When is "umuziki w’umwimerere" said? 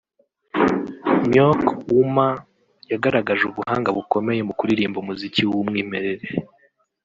5.03-6.25